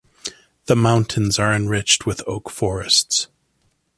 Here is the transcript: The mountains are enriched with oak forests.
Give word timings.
The 0.65 0.75
mountains 0.75 1.37
are 1.37 1.53
enriched 1.53 2.07
with 2.07 2.23
oak 2.25 2.49
forests. 2.49 3.27